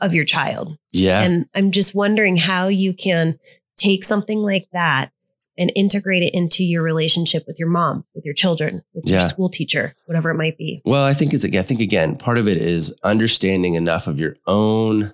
[0.00, 0.78] of your child?
[0.92, 1.22] Yeah.
[1.22, 3.38] And I'm just wondering how you can
[3.76, 5.10] take something like that
[5.56, 9.18] and integrate it into your relationship with your mom, with your children, with yeah.
[9.18, 10.80] your school teacher, whatever it might be.
[10.84, 14.36] Well, I think it's I think again, part of it is understanding enough of your
[14.46, 15.12] own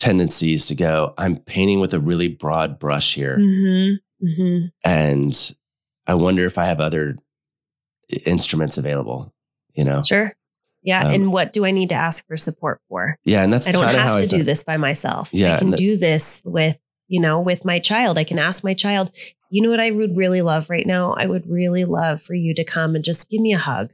[0.00, 3.36] tendencies to go, I'm painting with a really broad brush here.
[3.38, 4.26] Mm-hmm.
[4.26, 4.66] Mm-hmm.
[4.84, 5.56] And
[6.06, 7.16] I wonder if I have other
[8.26, 9.34] instruments available,
[9.74, 10.02] you know?
[10.02, 10.34] Sure.
[10.82, 11.06] Yeah.
[11.06, 13.18] Um, and what do I need to ask for support for?
[13.24, 13.42] Yeah.
[13.42, 15.28] And that's I don't have to do this by myself.
[15.32, 15.56] Yeah.
[15.56, 18.16] I can do this with, you know, with my child.
[18.16, 19.12] I can ask my child,
[19.50, 21.12] you know what I would really love right now?
[21.12, 23.90] I would really love for you to come and just give me a hug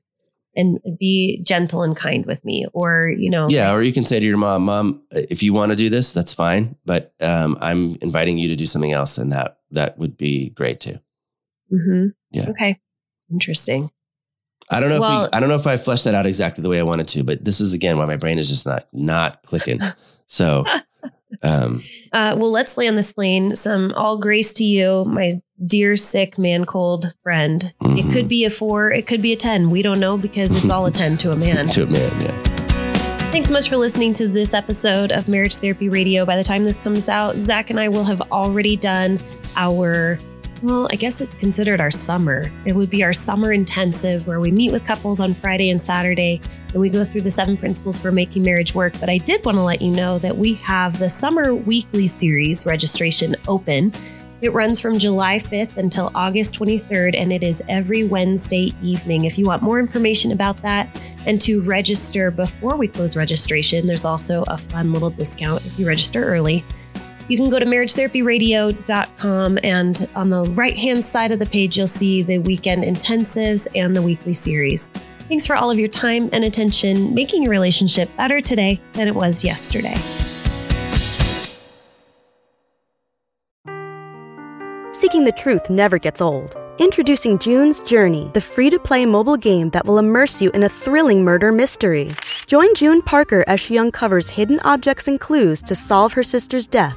[0.55, 2.67] and be gentle and kind with me.
[2.73, 3.75] Or, you know, yeah.
[3.75, 6.33] Or you can say to your mom, mom, if you want to do this, that's
[6.33, 6.77] fine.
[6.85, 9.19] But um, I'm inviting you to do something else.
[9.19, 10.99] And that, that would be great too.
[11.73, 12.07] Mm-hmm.
[12.31, 12.51] Yeah.
[12.51, 12.79] Okay.
[13.31, 13.91] Interesting.
[14.69, 16.63] I don't know well, if we, I don't know if I fleshed that out exactly
[16.63, 18.87] the way I wanted to, but this is again why my brain is just not
[18.93, 19.81] not clicking.
[20.29, 20.65] So
[21.45, 23.55] um uh, well let's land this plane.
[23.55, 27.73] Some all grace to you, my dear sick man cold friend.
[27.81, 27.99] Mm-hmm.
[27.99, 29.71] It could be a four, it could be a ten.
[29.71, 31.69] We don't know because it's all a ten to a man.
[31.69, 32.43] to a man, yeah.
[33.31, 36.25] Thanks so much for listening to this episode of Marriage Therapy Radio.
[36.25, 39.21] By the time this comes out, Zach and I will have already done
[39.57, 40.19] our
[40.63, 42.51] well, I guess it's considered our summer.
[42.65, 46.41] It would be our summer intensive where we meet with couples on Friday and Saturday
[46.73, 48.95] and we go through the seven principles for making marriage work.
[48.99, 52.67] But I did want to let you know that we have the summer weekly series
[52.67, 53.93] registration open.
[54.43, 59.25] It runs from July 5th until August 23rd, and it is every Wednesday evening.
[59.25, 64.05] If you want more information about that and to register before we close registration, there's
[64.05, 66.65] also a fun little discount if you register early.
[67.29, 71.89] You can go to marriagetherapyradio.com and on the right hand side of the page, you'll
[71.89, 74.91] see the weekend intensives and the weekly series.
[75.29, 79.15] Thanks for all of your time and attention, making your relationship better today than it
[79.15, 79.97] was yesterday.
[84.93, 86.57] Seeking the truth never gets old.
[86.79, 90.69] Introducing June's Journey, the free to play mobile game that will immerse you in a
[90.69, 92.13] thrilling murder mystery.
[92.47, 96.97] Join June Parker as she uncovers hidden objects and clues to solve her sister's death